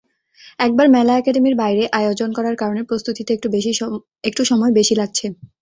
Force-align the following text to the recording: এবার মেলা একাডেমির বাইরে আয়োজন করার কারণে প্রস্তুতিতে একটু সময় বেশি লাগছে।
এবার 0.59 0.87
মেলা 0.95 1.13
একাডেমির 1.15 1.55
বাইরে 1.61 1.83
আয়োজন 1.99 2.29
করার 2.37 2.55
কারণে 2.61 2.81
প্রস্তুতিতে 2.89 3.31
একটু 4.23 4.41
সময় 4.49 4.71
বেশি 4.79 4.93
লাগছে। 5.01 5.25